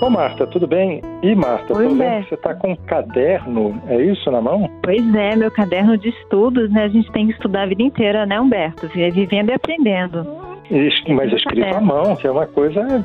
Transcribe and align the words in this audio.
Ô 0.00 0.10
Marta, 0.10 0.46
tudo 0.46 0.66
bem? 0.66 1.00
E 1.22 1.34
Marta, 1.34 1.72
Oi, 1.72 1.84
tô 1.84 1.88
vendo 1.88 1.98
Bé. 1.98 2.22
que 2.22 2.28
você 2.28 2.36
tá 2.36 2.54
com 2.54 2.72
um 2.72 2.76
caderno, 2.76 3.80
é 3.88 3.96
isso 4.04 4.30
na 4.30 4.42
mão? 4.42 4.70
Pois 4.82 5.14
é, 5.14 5.34
meu 5.34 5.50
caderno 5.50 5.96
de 5.96 6.10
estudos, 6.10 6.70
né? 6.70 6.84
A 6.84 6.88
gente 6.88 7.10
tem 7.12 7.26
que 7.26 7.32
estudar 7.32 7.62
a 7.62 7.66
vida 7.66 7.82
inteira, 7.82 8.26
né, 8.26 8.38
Humberto? 8.38 8.86
Vivendo 8.88 9.48
e 9.48 9.52
aprendendo. 9.54 10.26
Mas 11.08 11.32
escrito 11.32 11.76
à 11.76 11.80
mão, 11.80 12.14
que 12.16 12.26
é 12.26 12.30
uma 12.30 12.46
coisa 12.46 13.04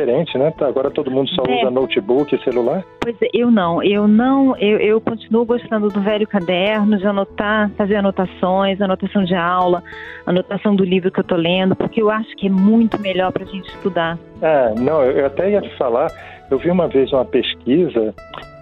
diferente, 0.00 0.36
né? 0.38 0.50
Tá, 0.56 0.66
Agora 0.66 0.90
todo 0.90 1.10
mundo 1.10 1.28
só 1.30 1.42
É. 1.46 1.60
usa 1.60 1.70
notebook 1.70 2.34
e 2.34 2.42
celular. 2.44 2.82
Pois 3.00 3.16
é, 3.22 3.28
eu 3.34 3.50
não, 3.50 3.82
eu 3.82 4.06
não, 4.08 4.56
eu, 4.56 4.78
eu 4.78 5.00
continuo 5.00 5.44
gostando 5.44 5.88
do 5.88 6.00
velho 6.00 6.26
caderno, 6.26 6.96
de 6.96 7.06
anotar, 7.06 7.70
fazer 7.76 7.96
anotações, 7.96 8.80
anotação 8.80 9.24
de 9.24 9.34
aula, 9.34 9.82
anotação 10.26 10.74
do 10.74 10.84
livro 10.84 11.10
que 11.10 11.20
eu 11.20 11.24
tô 11.24 11.36
lendo, 11.36 11.74
porque 11.76 12.00
eu 12.00 12.10
acho 12.10 12.34
que 12.36 12.46
é 12.46 12.50
muito 12.50 13.00
melhor 13.00 13.32
pra 13.32 13.44
gente 13.44 13.68
estudar. 13.68 14.18
Ah, 14.42 14.72
não, 14.78 15.02
eu 15.02 15.20
eu 15.20 15.26
até 15.26 15.50
ia 15.50 15.60
te 15.60 15.76
falar, 15.76 16.06
eu 16.50 16.56
vi 16.58 16.70
uma 16.70 16.88
vez 16.88 17.12
uma 17.12 17.24
pesquisa 17.24 18.14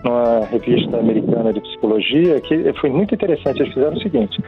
numa 0.02 0.45
revista 0.50 0.96
americana 0.98 1.52
de 1.52 1.60
psicologia 1.60 2.41
que 2.41 2.73
foi 2.80 2.91
muito 2.91 3.14
interessante. 3.14 3.60
Eles 3.62 3.74
fizeram 3.74 3.96
o 3.96 4.00
seguinte: 4.00 4.41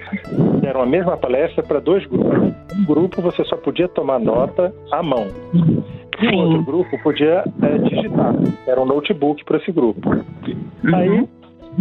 deram 0.61 0.83
a 0.83 0.87
mesma 0.87 1.17
palestra 1.17 1.63
para 1.63 1.79
dois 1.79 2.05
grupos. 2.07 2.53
Um 2.77 2.85
grupo 2.85 3.21
você 3.23 3.45
só 3.45 3.57
podia 3.57 3.87
tomar 3.89 4.19
nota 4.19 4.75
à 4.91 5.03
mão. 5.03 5.27
E 6.21 6.29
o 6.29 6.39
outro 6.39 6.63
grupo 6.63 6.99
podia 7.03 7.45
eh, 7.63 7.79
digitar. 7.79 8.35
Era 8.67 8.81
um 8.81 8.87
notebook 8.87 9.45
para 9.45 9.59
esse 9.59 9.73
grupo. 9.73 10.11
Aí 10.93 11.27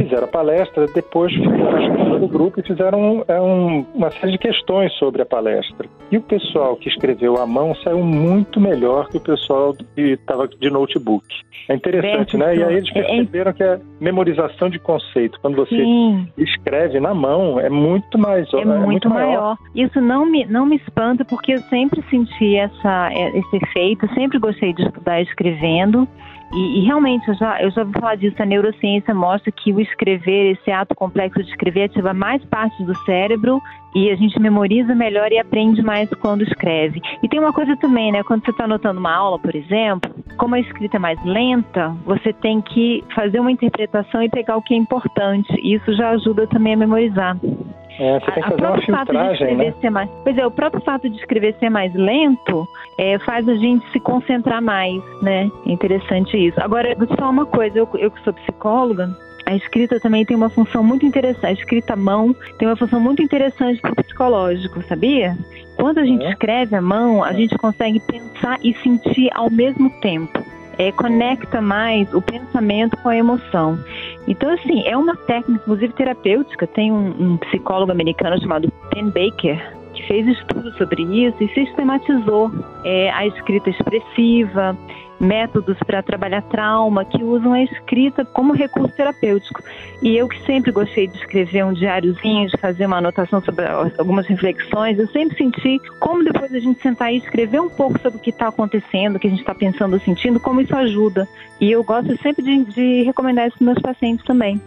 fizeram 0.04 0.24
a 0.24 0.28
palestra, 0.28 0.86
depois 0.88 1.32
fizeram 1.34 2.20
do 2.20 2.28
grupo 2.28 2.60
e 2.60 2.64
fizeram 2.64 3.24
é, 3.28 3.40
um- 3.40 3.86
uma 3.94 4.10
série 4.12 4.34
de 4.34 4.38
questões 4.38 4.92
sobre 4.94 5.22
a 5.22 5.26
palestra. 5.26 5.88
E 6.12 6.18
o 6.18 6.22
pessoal 6.22 6.76
que 6.76 6.90
escreveu 6.90 7.38
à 7.38 7.46
mão 7.46 7.76
saiu 7.76 8.00
muito 8.04 8.60
melhor 8.60 9.08
que 9.10 9.18
o 9.18 9.22
pessoal 9.22 9.74
que 9.96 10.02
estava 10.02 10.48
de 10.48 10.70
notebook. 10.70 11.26
É 11.70 11.76
interessante, 11.76 12.36
Beto, 12.36 12.38
né? 12.38 12.56
E 12.58 12.64
aí 12.64 12.76
eles 12.78 12.90
é- 12.96 13.00
é- 13.00 13.04
perceberam 13.04 13.54
que 13.54 13.64
a 13.64 13.80
memorização 14.02 14.70
de 14.70 14.80
conceito, 14.80 15.40
quando 15.42 15.56
você 15.56 15.76
Sim. 15.76 16.28
escreve 16.38 17.00
na 17.00 17.14
mão, 17.14 17.60
é 17.60 17.70
muito 17.70 18.18
mais 18.18 18.52
É 18.54 18.66
muito 18.66 19.10
maior. 19.10 19.56
Isso 19.76 20.02
não 20.02 20.26
me, 20.26 20.46
não 20.46 20.66
me 20.66 20.78
espanta, 20.78 21.24
porque 21.24 21.54
eu 21.54 21.60
sempre 21.60 22.02
senti 22.10 22.56
essa, 22.56 23.10
é, 23.14 23.38
esse 23.38 23.56
efeito, 23.58 24.12
sempre 24.14 24.40
gostei 24.40 24.74
de 24.74 24.84
estudar 24.84 25.22
escrevendo. 25.22 26.08
E, 26.52 26.80
e 26.80 26.86
realmente, 26.86 27.28
eu 27.28 27.36
já, 27.36 27.62
eu 27.62 27.72
já 27.72 27.82
ouvi 27.82 27.94
falar 27.94 28.16
disso, 28.16 28.36
a 28.42 28.46
neurociência 28.46 29.14
mostra 29.14 29.52
que 29.52 29.72
o 29.72 29.80
escrever, 29.80 30.54
esse 30.54 30.72
ato 30.72 30.96
complexo 30.96 31.44
de 31.44 31.50
escrever, 31.50 31.84
ativa 31.84 32.14
mais 32.14 32.44
partes 32.46 32.86
do 32.86 32.96
cérebro 33.06 33.62
e 33.96 34.10
a 34.10 34.16
gente 34.16 34.40
memoriza 34.40 34.94
melhor 34.96 35.32
e 35.32 35.40
aprende 35.40 35.82
mais 35.82 36.10
quando 36.22 36.44
escreve. 36.44 37.02
E 37.22 37.28
tem 37.28 37.40
uma 37.40 37.54
coisa 37.54 37.76
também, 37.78 38.12
né? 38.12 38.24
Quando 38.24 38.44
você 38.44 38.52
está 38.52 38.66
anotando 38.66 39.00
uma 39.00 39.14
aula, 39.14 39.40
por 39.40 39.56
exemplo, 39.56 40.14
como 40.38 40.56
a 40.56 40.60
escrita 40.60 40.98
é 40.98 41.00
mais 41.00 41.24
lenta, 41.24 41.90
você 42.06 42.34
tem 42.34 42.62
que 42.62 43.04
fazer 43.14 43.40
uma 43.40 43.52
interpretação 43.52 44.22
e 44.22 44.30
pegar 44.30 44.58
o 44.58 44.62
que 44.62 44.74
é 44.74 44.78
importante. 44.78 45.54
Isso 45.64 45.94
já 45.94 46.12
ajuda 46.12 46.48
também 46.48 46.74
a 46.74 46.78
memorizar. 46.78 47.38
É, 48.00 48.20
você 48.20 48.32
tem 48.32 48.44
que 48.44 48.50
fazer 48.50 48.66
uma 48.66 48.82
filtragem, 48.82 49.58
né? 49.58 49.74
mais. 49.92 50.10
Pois 50.24 50.38
é, 50.38 50.46
o 50.46 50.52
próprio 50.52 50.82
fato 50.84 51.10
de 51.10 51.18
escrever 51.18 51.54
ser 51.60 51.70
mais 51.70 51.94
lento 51.94 52.68
é, 52.98 53.20
faz 53.20 53.48
a 53.48 53.56
gente 53.56 53.86
se 53.92 54.00
concentrar 54.00 54.62
mais, 54.62 55.02
né? 55.22 55.52
É 55.66 55.72
interessante 55.72 56.38
isso. 56.38 56.60
Agora, 56.62 56.96
falar 57.18 57.30
uma 57.30 57.46
coisa, 57.46 57.78
eu, 57.78 57.90
eu 57.96 58.10
que 58.10 58.24
sou 58.24 58.34
psicóloga, 58.34 59.10
a 59.46 59.56
escrita 59.56 60.00
também 60.00 60.24
tem 60.26 60.38
uma 60.38 60.50
função 60.50 60.84
muito 60.84 61.06
interessante. 61.06 61.46
A 61.48 61.52
escrita 61.52 61.94
à 61.94 61.96
mão 61.96 62.36
tem 62.58 62.68
uma 62.68 62.76
função 62.76 63.00
muito 63.00 63.22
interessante 63.22 63.82
para 63.82 63.92
o 63.92 63.96
psicológico, 63.96 64.82
sabia? 64.84 65.36
Quando 65.76 65.98
a 65.98 66.06
gente 66.06 66.24
É? 66.24 66.30
escreve 66.30 66.76
à 66.76 66.82
mão, 66.82 67.24
a 67.24 67.34
gente 67.34 67.58
consegue 67.58 68.00
pensar 68.00 68.58
e 68.64 68.74
sentir 68.76 69.30
ao 69.34 69.50
mesmo 69.50 69.90
tempo. 70.02 70.40
É, 70.78 70.92
conecta 70.94 71.60
mais 71.62 72.14
o 72.14 72.22
pensamento 72.22 72.96
com 72.98 73.10
a 73.10 73.16
emoção. 73.16 73.78
Então, 74.30 74.50
assim, 74.54 74.88
é 74.88 74.96
uma 74.96 75.16
técnica, 75.16 75.62
inclusive 75.64 75.92
terapêutica. 75.94 76.68
Tem 76.68 76.92
um, 76.92 77.34
um 77.34 77.38
psicólogo 77.38 77.92
americano 77.92 78.40
chamado 78.40 78.72
Penn 78.92 79.08
Baker 79.08 79.80
que 79.94 80.04
fez 80.04 80.28
estudos 80.28 80.78
sobre 80.78 81.02
isso 81.02 81.44
e 81.44 81.50
sistematizou 81.50 82.52
é, 82.86 83.10
a 83.10 83.26
escrita 83.26 83.70
expressiva, 83.72 84.78
métodos 85.20 85.78
para 85.86 86.02
trabalhar 86.02 86.42
trauma 86.44 87.04
que 87.06 87.24
usam 87.24 87.54
a 87.54 87.64
escrita 87.64 88.24
como 88.26 88.54
recurso 88.54 88.96
terapêutico. 88.96 89.62
E 90.02 90.16
eu 90.16 90.28
que 90.28 90.42
sempre 90.44 90.72
gostei 90.72 91.08
de 91.08 91.18
escrever 91.18 91.66
um 91.66 91.74
diáriozinho, 91.74 92.48
de 92.48 92.58
fazer 92.58 92.86
uma 92.86 92.98
anotação 92.98 93.42
sobre 93.42 93.66
algumas 93.98 94.26
reflexões, 94.28 94.98
eu 94.98 95.08
sempre 95.08 95.38
senti 95.38 95.80
como 96.00 96.24
depois 96.24 96.54
a 96.54 96.60
gente 96.60 96.82
sentar 96.82 97.14
e 97.14 97.18
escrever 97.18 97.60
um 97.60 97.70
pouco 97.70 98.00
sobre 98.00 98.20
o 98.20 98.22
que 98.22 98.30
está 98.30 98.48
acontecendo, 98.48 99.16
o 99.16 99.20
que 99.20 99.28
a 99.28 99.30
gente 99.30 99.42
está 99.42 99.54
pensando 99.54 99.94
ou 99.94 100.00
sentindo, 100.00 100.40
como 100.40 100.62
isso 100.62 100.76
ajuda. 100.76 101.28
E 101.60 101.72
eu 101.72 101.84
gosto 101.84 102.16
sempre 102.22 102.44
de, 102.44 102.64
de 102.66 103.04
recomendar 103.04 103.48
isso 103.48 103.58
para 103.58 103.66
meus 103.66 103.82
pacientes 103.82 104.26
também. 104.26 104.62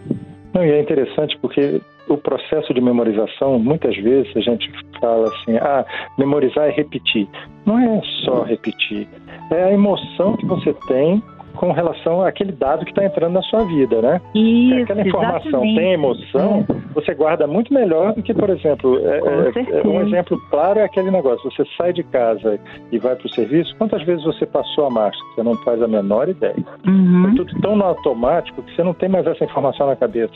Não, 0.53 0.63
e 0.63 0.71
é 0.71 0.79
interessante 0.79 1.37
porque 1.41 1.81
o 2.07 2.17
processo 2.17 2.73
de 2.73 2.81
memorização, 2.81 3.57
muitas 3.57 3.95
vezes 3.97 4.35
a 4.35 4.39
gente 4.39 4.69
fala 4.99 5.27
assim, 5.27 5.57
ah, 5.57 5.85
memorizar 6.17 6.67
é 6.67 6.71
repetir. 6.71 7.27
Não 7.65 7.79
é 7.79 8.01
só 8.23 8.43
repetir, 8.43 9.07
é 9.51 9.63
a 9.63 9.71
emoção 9.71 10.35
que 10.37 10.45
você 10.45 10.73
tem 10.87 11.21
com 11.55 11.71
relação 11.71 12.21
àquele 12.21 12.51
dado 12.51 12.83
que 12.83 12.91
está 12.91 13.05
entrando 13.05 13.33
na 13.33 13.41
sua 13.43 13.63
vida, 13.65 14.01
né? 14.01 14.19
Isso, 14.33 14.81
aquela 14.83 15.01
informação 15.07 15.47
exatamente. 15.47 15.75
tem 15.75 15.93
emoção, 15.93 16.65
você 16.93 17.13
guarda 17.13 17.47
muito 17.47 17.73
melhor 17.73 18.13
do 18.13 18.23
que, 18.23 18.33
por 18.33 18.49
exemplo, 18.49 18.99
é- 18.99 19.19
é- 19.19 19.79
é 19.79 19.87
um 19.87 20.01
exemplo 20.01 20.41
claro 20.49 20.79
é 20.79 20.83
aquele 20.83 21.11
negócio, 21.11 21.49
você 21.51 21.63
sai 21.77 21.93
de 21.93 22.03
casa 22.03 22.59
e 22.91 22.97
vai 22.97 23.15
para 23.15 23.27
o 23.27 23.29
serviço, 23.29 23.75
quantas 23.77 24.01
vezes 24.03 24.23
você 24.23 24.45
passou 24.45 24.87
a 24.87 24.89
marcha? 24.89 25.19
Você 25.35 25.43
não 25.43 25.55
faz 25.57 25.81
a 25.81 25.87
menor 25.87 26.27
ideia. 26.27 26.55
Uhum. 26.87 27.29
É 27.31 27.35
tudo 27.35 27.61
tão 27.61 27.75
no 27.75 27.83
automático 27.85 28.61
que 28.63 28.75
você 28.75 28.83
não 28.83 28.93
tem 28.93 29.09
mais 29.09 29.25
essa 29.27 29.43
informação 29.43 29.87
na 29.87 29.95
cabeça. 29.95 30.33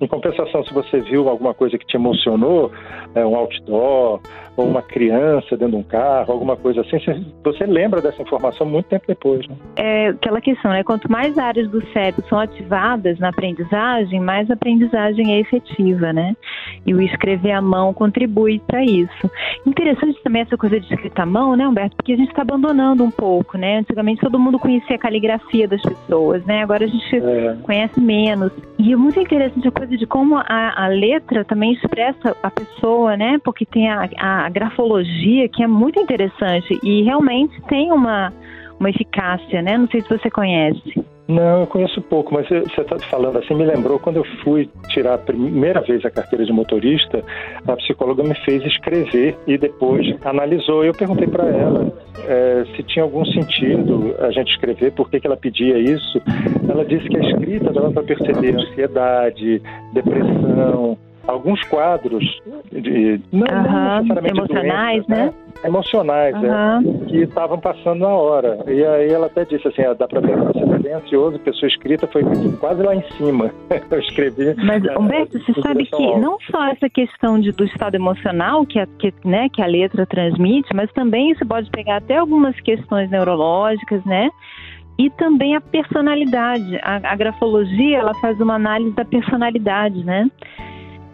Em 0.00 0.06
compensação, 0.06 0.64
se 0.64 0.72
você 0.72 1.00
viu 1.00 1.28
alguma 1.28 1.54
coisa 1.54 1.76
que 1.76 1.86
te 1.86 1.96
emocionou, 1.96 2.70
é, 3.14 3.24
um 3.24 3.34
outdoor, 3.36 4.20
ou 4.58 4.66
uma 4.66 4.82
criança 4.82 5.56
dentro 5.56 5.70
de 5.70 5.76
um 5.76 5.82
carro, 5.84 6.32
alguma 6.32 6.56
coisa 6.56 6.80
assim, 6.80 6.98
você, 7.44 7.64
lembra 7.64 8.02
dessa 8.02 8.20
informação 8.20 8.66
muito 8.66 8.86
tempo 8.86 9.04
depois. 9.06 9.46
Né? 9.46 9.54
é 9.76 10.08
aquela 10.08 10.40
questão, 10.40 10.72
né? 10.72 10.82
Quanto 10.82 11.10
mais 11.10 11.38
áreas 11.38 11.70
do 11.70 11.80
cérebro 11.92 12.24
são 12.28 12.40
ativadas 12.40 13.18
na 13.20 13.28
aprendizagem, 13.28 14.18
mais 14.18 14.50
a 14.50 14.54
aprendizagem 14.54 15.32
é 15.32 15.40
efetiva, 15.40 16.12
né? 16.12 16.36
E 16.84 16.92
o 16.92 17.00
escrever 17.00 17.52
à 17.52 17.62
mão 17.62 17.94
contribui 17.94 18.60
para 18.66 18.82
isso. 18.84 19.30
Interessante 19.64 20.20
também 20.24 20.42
essa 20.42 20.56
coisa 20.56 20.80
de 20.80 20.92
escrita 20.92 21.22
à 21.22 21.26
mão, 21.26 21.54
né, 21.54 21.66
Humberto? 21.66 21.94
Porque 21.94 22.12
a 22.12 22.16
gente 22.16 22.30
está 22.30 22.42
abandonando 22.42 23.04
um 23.04 23.10
pouco, 23.10 23.56
né? 23.56 23.78
Antigamente 23.78 24.20
todo 24.20 24.38
mundo 24.40 24.58
conhecia 24.58 24.96
a 24.96 24.98
caligrafia 24.98 25.68
das 25.68 25.82
pessoas, 25.82 26.44
né? 26.44 26.62
Agora 26.62 26.84
a 26.84 26.88
gente 26.88 27.16
É, 27.16 27.56
conhece 27.62 28.00
menos. 28.00 28.50
E 28.78 28.92
é 28.92 28.96
muito 28.96 29.20
interessante 29.20 29.68
a 29.68 29.70
coisa 29.70 29.87
de 29.96 30.06
como 30.06 30.36
a, 30.36 30.84
a 30.84 30.88
letra 30.88 31.44
também 31.44 31.72
expressa 31.72 32.36
a 32.42 32.50
pessoa, 32.50 33.16
né? 33.16 33.38
Porque 33.44 33.64
tem 33.64 33.88
a, 33.88 34.08
a 34.18 34.48
grafologia 34.48 35.48
que 35.48 35.62
é 35.62 35.66
muito 35.66 36.00
interessante 36.00 36.78
e 36.82 37.02
realmente 37.02 37.60
tem 37.62 37.92
uma, 37.92 38.32
uma 38.78 38.90
eficácia, 38.90 39.62
né? 39.62 39.78
Não 39.78 39.88
sei 39.88 40.02
se 40.02 40.08
você 40.08 40.30
conhece. 40.30 41.07
Não, 41.28 41.60
eu 41.60 41.66
conheço 41.66 42.00
pouco, 42.00 42.32
mas 42.32 42.48
você 42.48 42.80
está 42.80 42.98
falando 43.10 43.36
assim, 43.36 43.54
me 43.54 43.66
lembrou 43.66 43.98
quando 43.98 44.16
eu 44.16 44.24
fui 44.42 44.66
tirar 44.88 45.12
a 45.12 45.18
primeira 45.18 45.82
vez 45.82 46.02
a 46.02 46.10
carteira 46.10 46.42
de 46.42 46.52
motorista, 46.52 47.22
a 47.66 47.76
psicóloga 47.76 48.22
me 48.22 48.34
fez 48.46 48.64
escrever 48.64 49.36
e 49.46 49.58
depois 49.58 50.06
analisou. 50.24 50.86
Eu 50.86 50.94
perguntei 50.94 51.26
para 51.26 51.46
ela 51.46 51.92
eh, 52.26 52.64
se 52.74 52.82
tinha 52.84 53.02
algum 53.02 53.26
sentido 53.26 54.14
a 54.20 54.30
gente 54.30 54.50
escrever, 54.52 54.92
por 54.92 55.10
que, 55.10 55.20
que 55.20 55.26
ela 55.26 55.36
pedia 55.36 55.78
isso. 55.78 56.18
Ela 56.66 56.82
disse 56.86 57.06
que 57.06 57.18
a 57.18 57.20
escrita 57.20 57.72
dava 57.74 57.92
para 57.92 58.04
perceber 58.04 58.56
ansiedade, 58.56 59.60
depressão, 59.92 60.96
alguns 61.28 61.62
quadros 61.64 62.24
de, 62.72 63.20
não, 63.30 63.46
não 63.46 63.54
Aham, 63.54 63.96
necessariamente 63.96 64.38
emocionais, 64.38 65.06
doenças, 65.06 65.26
né? 65.26 65.34
Emocionais, 65.64 66.34
é 66.42 66.48
Aham. 66.48 66.82
que 67.08 67.16
estavam 67.18 67.58
passando 67.58 68.00
na 68.00 68.08
hora. 68.08 68.58
E 68.66 68.84
aí 68.84 69.10
ela 69.10 69.26
até 69.26 69.44
disse 69.44 69.66
assim, 69.66 69.82
ah, 69.82 69.92
dá 69.92 70.06
pra 70.06 70.20
ver 70.20 70.36
que 70.36 70.44
você 70.44 70.64
está 70.64 70.78
bem 70.78 70.92
ansioso, 70.92 71.38
pessoa 71.40 71.68
escrita 71.68 72.06
foi 72.06 72.22
quase 72.60 72.82
lá 72.82 72.94
em 72.94 73.02
cima. 73.16 73.50
Eu 73.90 73.98
escrevi. 73.98 74.54
Mas, 74.64 74.84
eh, 74.84 74.96
Humberto, 74.96 75.38
você 75.38 75.60
sabe 75.60 75.86
que 75.86 76.04
alta. 76.04 76.18
não 76.20 76.38
só 76.50 76.68
essa 76.68 76.88
questão 76.88 77.40
de, 77.40 77.50
do 77.50 77.64
estado 77.64 77.96
emocional 77.96 78.64
que 78.64 78.78
a, 78.78 78.86
que, 78.86 79.12
né, 79.24 79.48
que 79.48 79.60
a 79.60 79.66
letra 79.66 80.06
transmite, 80.06 80.68
mas 80.74 80.92
também 80.92 81.34
você 81.34 81.44
pode 81.44 81.68
pegar 81.70 81.96
até 81.96 82.18
algumas 82.18 82.58
questões 82.60 83.10
neurológicas, 83.10 84.04
né? 84.04 84.30
E 84.96 85.10
também 85.10 85.56
a 85.56 85.60
personalidade. 85.60 86.76
A, 86.82 87.12
a 87.12 87.16
grafologia, 87.16 87.98
ela 87.98 88.14
faz 88.14 88.40
uma 88.40 88.54
análise 88.54 88.94
da 88.94 89.04
personalidade, 89.04 90.04
né? 90.04 90.28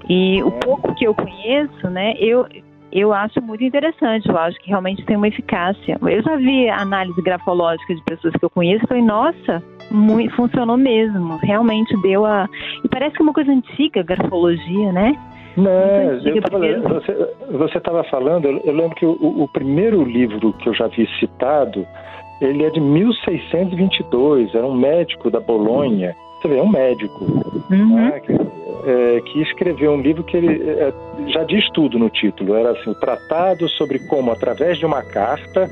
E 0.09 0.43
o 0.43 0.51
pouco 0.51 0.95
que 0.95 1.07
eu 1.07 1.15
conheço, 1.15 1.89
né, 1.89 2.15
eu, 2.19 2.47
eu 2.95 3.13
acho 3.13 3.43
muito 3.43 3.65
interessante. 3.65 4.29
Eu 4.29 4.39
acho 4.39 4.59
que 4.61 4.69
realmente 4.69 5.05
tem 5.05 5.17
uma 5.17 5.29
eficácia. 5.29 5.99
Eu 6.01 6.23
já 6.23 6.37
vi 6.37 6.69
análise 6.69 7.21
grafológica 7.21 7.95
de 7.95 8.03
pessoas 8.03 8.35
que 8.35 8.45
eu 8.45 8.51
conheço 8.51 8.85
e 8.85 8.89
falei, 8.89 9.03
nossa, 9.03 9.63
muito, 9.91 10.35
funcionou 10.37 10.77
mesmo. 10.77 11.37
Realmente 11.43 11.95
deu 12.03 12.25
a. 12.25 12.49
E 12.85 12.89
parece 12.89 13.17
que 13.17 13.23
é 13.23 13.25
uma 13.25 13.33
coisa 13.33 13.53
antiga, 13.53 14.03
grafologia, 14.03 14.93
né? 14.93 15.19
Não, 15.57 16.21
Muito 16.21 16.29
eu 16.29 16.43
tava, 16.43 16.59
você 16.59 17.35
você 17.53 17.79
estava 17.79 18.03
falando, 18.05 18.47
eu, 18.47 18.61
eu 18.65 18.75
lembro 18.75 18.97
que 18.97 19.07
o, 19.07 19.13
o 19.13 19.49
primeiro 19.49 20.03
livro 20.03 20.53
que 20.55 20.69
eu 20.69 20.75
já 20.75 20.89
vi 20.89 21.09
citado 21.21 21.87
ele 22.41 22.65
é 22.65 22.71
de 22.71 22.81
1622, 22.81 24.55
era 24.55 24.67
um 24.67 24.75
médico 24.75 25.31
da 25.31 25.41
Bolonha. 25.41 26.15
Você 26.41 26.49
vê, 26.49 26.59
é 26.59 26.63
um 26.63 26.69
médico. 26.69 27.25
Uhum. 27.71 27.95
Né, 27.95 28.21
que, 28.21 28.33
é, 28.87 29.21
que, 29.21 29.43
escreveu 29.43 29.93
um 29.93 30.01
livro 30.01 30.23
que 30.23 30.37
ele 30.37 30.63
é, 30.71 30.93
já 31.29 31.45
diz 31.45 31.69
tudo 31.71 31.99
no 31.99 32.09
título. 32.11 32.55
Era 32.55 32.73
assim, 32.73 32.91
o 32.91 32.95
tratado 32.95 33.69
sobre 33.71 33.99
como, 33.99 34.31
através 34.31 34.79
de 34.79 34.87
uma 34.87 35.03
carta, 35.03 35.69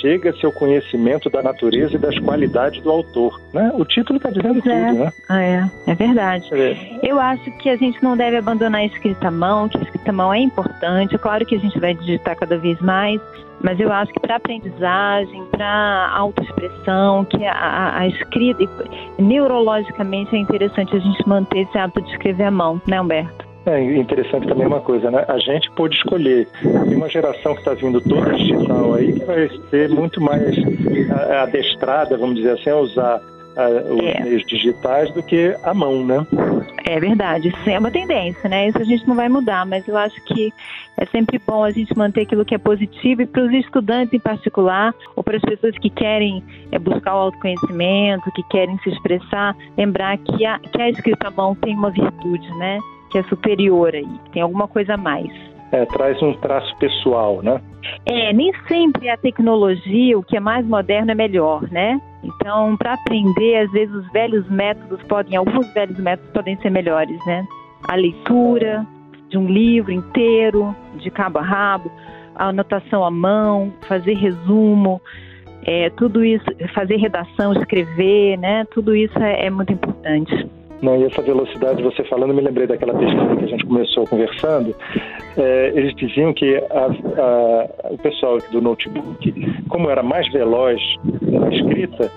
chega-se 0.00 0.44
ao 0.44 0.52
conhecimento 0.52 1.28
da 1.30 1.42
natureza 1.42 1.94
e 1.94 1.98
das 1.98 2.18
qualidades 2.18 2.82
do 2.82 2.90
autor. 2.90 3.40
Né? 3.52 3.72
O 3.74 3.84
título 3.84 4.16
está 4.16 4.30
dizendo 4.30 4.60
tudo, 4.60 4.70
né? 4.70 5.12
Ah, 5.28 5.42
é, 5.42 5.70
é 5.86 5.94
verdade. 5.94 6.48
É. 6.52 6.98
Eu 7.02 7.18
acho 7.18 7.50
que 7.58 7.68
a 7.68 7.76
gente 7.76 8.02
não 8.02 8.16
deve 8.16 8.36
abandonar 8.36 8.80
a 8.80 8.86
escrita 8.86 9.28
à 9.28 9.30
mão, 9.30 9.68
que 9.68 9.78
a 9.78 9.82
escrita 9.82 10.10
à 10.10 10.12
mão 10.12 10.32
é 10.32 10.38
importante. 10.38 11.14
É 11.14 11.18
claro 11.18 11.44
que 11.44 11.54
a 11.54 11.58
gente 11.58 11.78
vai 11.78 11.94
digitar 11.94 12.36
cada 12.36 12.56
vez 12.56 12.80
mais, 12.80 13.20
mas 13.64 13.80
eu 13.80 13.90
acho 13.90 14.12
que 14.12 14.20
para 14.20 14.36
aprendizagem, 14.36 15.42
para 15.46 16.10
autoexpressão, 16.14 17.24
que 17.24 17.44
a, 17.46 17.98
a, 17.98 18.08
escrita, 18.08 18.62
neurologicamente 19.18 20.36
é 20.36 20.38
interessante 20.38 20.94
a 20.94 20.98
gente 20.98 21.26
manter 21.26 21.60
esse 21.60 21.78
hábito 21.78 22.02
de 22.02 22.10
escrever 22.10 22.44
à 22.44 22.50
mão, 22.54 22.80
né, 22.86 23.00
Humberto? 23.00 23.44
É 23.66 23.82
interessante 23.82 24.46
também 24.46 24.66
uma 24.66 24.80
coisa, 24.80 25.10
né? 25.10 25.24
A 25.26 25.38
gente 25.38 25.70
pôde 25.70 25.96
escolher. 25.96 26.46
Tem 26.60 26.96
uma 26.96 27.08
geração 27.08 27.54
que 27.54 27.60
está 27.60 27.72
vindo 27.72 27.98
toda 28.00 28.34
digital 28.34 28.94
aí 28.94 29.12
que 29.14 29.24
vai 29.24 29.48
ser 29.70 29.88
muito 29.88 30.20
mais 30.20 30.54
adestrada, 31.42 32.16
vamos 32.18 32.36
dizer 32.36 32.50
assim, 32.50 32.68
a 32.68 32.76
usar 32.76 33.22
os 33.56 34.04
é. 34.04 34.22
meios 34.22 34.42
digitais 34.46 35.10
do 35.12 35.22
que 35.22 35.56
a 35.62 35.72
mão, 35.72 36.04
né? 36.04 36.26
É 36.86 37.00
verdade, 37.00 37.48
isso 37.48 37.70
é 37.70 37.78
uma 37.78 37.90
tendência, 37.90 38.48
né? 38.48 38.68
Isso 38.68 38.78
a 38.78 38.84
gente 38.84 39.06
não 39.08 39.14
vai 39.14 39.28
mudar, 39.28 39.64
mas 39.64 39.86
eu 39.88 39.96
acho 39.96 40.22
que 40.24 40.52
é 40.98 41.06
sempre 41.06 41.40
bom 41.44 41.64
a 41.64 41.70
gente 41.70 41.96
manter 41.96 42.22
aquilo 42.22 42.44
que 42.44 42.54
é 42.54 42.58
positivo 42.58 43.22
e 43.22 43.26
para 43.26 43.42
os 43.42 43.52
estudantes 43.52 44.12
em 44.12 44.20
particular, 44.20 44.94
ou 45.16 45.22
para 45.22 45.36
as 45.36 45.42
pessoas 45.42 45.76
que 45.78 45.88
querem 45.88 46.42
é, 46.70 46.78
buscar 46.78 47.14
o 47.14 47.18
autoconhecimento, 47.18 48.30
que 48.32 48.42
querem 48.44 48.78
se 48.78 48.90
expressar, 48.90 49.56
lembrar 49.76 50.18
que 50.18 50.44
a, 50.44 50.58
que 50.58 50.82
a 50.82 50.90
escrita 50.90 51.28
à 51.28 51.30
mão 51.30 51.54
tem 51.54 51.74
uma 51.74 51.90
virtude, 51.90 52.48
né? 52.58 52.78
Que 53.10 53.18
é 53.18 53.22
superior 53.24 53.94
aí, 53.94 54.20
tem 54.32 54.42
alguma 54.42 54.68
coisa 54.68 54.94
a 54.94 54.96
mais. 54.96 55.30
É, 55.72 55.84
traz 55.86 56.20
um 56.22 56.34
traço 56.34 56.76
pessoal, 56.76 57.42
né? 57.42 57.60
É, 58.06 58.32
nem 58.32 58.52
sempre 58.68 59.08
a 59.08 59.16
tecnologia, 59.16 60.18
o 60.18 60.22
que 60.22 60.36
é 60.36 60.40
mais 60.40 60.64
moderno 60.66 61.10
é 61.10 61.14
melhor, 61.14 61.62
né? 61.70 62.00
Então, 62.24 62.76
para 62.76 62.94
aprender, 62.94 63.56
às 63.58 63.70
vezes 63.70 63.94
os 63.94 64.10
velhos 64.12 64.48
métodos 64.48 65.02
podem, 65.04 65.36
alguns 65.36 65.72
velhos 65.74 65.98
métodos 65.98 66.32
podem 66.32 66.56
ser 66.58 66.70
melhores, 66.70 67.18
né? 67.26 67.46
A 67.86 67.94
leitura 67.94 68.86
de 69.28 69.36
um 69.36 69.46
livro 69.46 69.92
inteiro, 69.92 70.74
de 70.96 71.10
cabo 71.10 71.38
a 71.38 71.42
rabo, 71.42 71.90
a 72.34 72.48
anotação 72.48 73.04
à 73.04 73.10
mão, 73.10 73.72
fazer 73.86 74.14
resumo, 74.14 75.00
é, 75.64 75.90
tudo 75.90 76.24
isso, 76.24 76.44
fazer 76.74 76.96
redação, 76.96 77.52
escrever, 77.52 78.38
né? 78.38 78.64
Tudo 78.70 78.94
isso 78.94 79.18
é, 79.18 79.46
é 79.46 79.50
muito 79.50 79.72
importante. 79.72 80.48
Não, 80.84 81.00
e 81.00 81.04
essa 81.04 81.22
velocidade, 81.22 81.82
você 81.82 82.04
falando, 82.04 82.34
me 82.34 82.42
lembrei 82.42 82.66
daquela 82.66 82.92
pesquisa 82.92 83.36
que 83.36 83.44
a 83.44 83.48
gente 83.48 83.64
começou 83.64 84.06
conversando. 84.06 84.76
É, 85.34 85.72
eles 85.74 85.94
diziam 85.96 86.34
que 86.34 86.56
a, 86.56 86.86
a, 86.86 87.90
o 87.90 87.96
pessoal 87.96 88.36
do 88.52 88.60
notebook, 88.60 89.32
como 89.70 89.88
era 89.88 90.02
mais 90.02 90.30
veloz 90.30 90.78
na 91.22 91.48
escrita, 91.48 92.12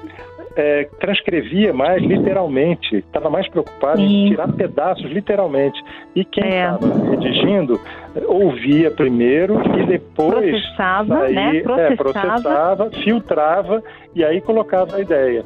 é, 0.58 0.84
transcrevia 1.00 1.72
mais 1.72 2.04
literalmente, 2.04 2.98
estava 2.98 3.30
mais 3.30 3.48
preocupado 3.48 4.00
Sim. 4.00 4.26
em 4.26 4.30
tirar 4.32 4.52
pedaços 4.52 5.10
literalmente. 5.12 5.82
E 6.14 6.26
quem 6.26 6.44
estava 6.44 6.88
é. 6.88 7.10
redigindo 7.12 7.80
ouvia 8.26 8.92
primeiro 8.92 9.62
e 9.80 9.86
depois 9.86 10.50
processava, 10.50 11.20
saía, 11.20 11.36
né? 11.36 11.62
processava. 11.62 11.94
É, 11.94 11.96
processava, 11.96 12.92
filtrava 13.02 13.84
e 14.14 14.26
aí 14.26 14.42
colocava 14.42 14.98
a 14.98 15.00
ideia. 15.00 15.46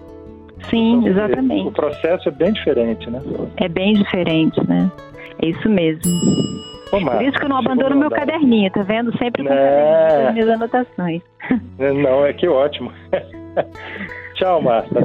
Sim, 0.69 0.97
então, 0.97 1.07
exatamente. 1.07 1.67
O 1.67 1.71
processo 1.71 2.29
é 2.29 2.31
bem 2.31 2.53
diferente, 2.53 3.09
né? 3.09 3.21
É 3.57 3.67
bem 3.67 3.93
diferente, 3.93 4.67
né? 4.67 4.91
É 5.41 5.47
isso 5.47 5.69
mesmo. 5.69 6.01
Ô, 6.91 6.99
Marta, 6.99 7.19
Por 7.19 7.27
isso 7.27 7.39
que 7.39 7.45
eu 7.45 7.49
não 7.49 7.57
abandono 7.57 7.95
meu 7.95 8.09
caderninho, 8.09 8.69
tá 8.71 8.83
vendo? 8.83 9.17
Sempre 9.17 9.43
com 9.43 9.53
é... 9.53 10.27
as 10.27 10.33
minhas 10.33 10.49
anotações. 10.49 11.21
Não, 11.79 12.25
é 12.25 12.33
que 12.33 12.47
ótimo. 12.47 12.91
Tchau, 14.35 14.61
Marta. 14.61 15.01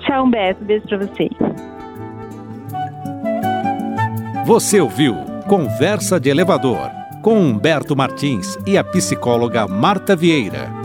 Tchau, 0.00 0.24
Humberto. 0.24 0.64
Beijo 0.64 0.86
pra 0.86 0.98
você. 0.98 1.28
Você 4.46 4.80
ouviu 4.80 5.14
Conversa 5.46 6.18
de 6.18 6.30
Elevador 6.30 6.90
com 7.22 7.34
Humberto 7.34 7.96
Martins 7.96 8.56
e 8.66 8.78
a 8.78 8.84
psicóloga 8.84 9.66
Marta 9.66 10.14
Vieira. 10.14 10.77